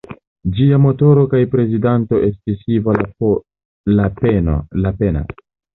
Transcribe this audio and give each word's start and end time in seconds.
Ĝia 0.59 0.79
motoro 0.85 1.25
kaj 1.33 1.41
prezidanto 1.51 2.23
estis 2.31 2.67
Ivo 2.79 2.99
Lapenna. 4.01 4.61